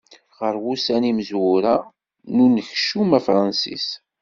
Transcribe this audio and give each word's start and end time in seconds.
Ɣer 0.39 0.55
wussan 0.63 1.03
imezwura 1.11 1.75
n 2.35 2.37
unekcum 2.45 3.09
afransis. 3.17 3.87